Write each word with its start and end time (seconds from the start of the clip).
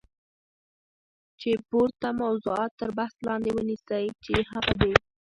چی 1.39 1.51
پورته 1.69 2.09
موضوعات 2.23 2.71
تر 2.79 2.89
بحث 2.97 3.15
لاندی 3.25 3.51
ونیسی 3.55 4.05
چی 4.23 4.33
هغه 4.51 4.73
د 4.79 4.83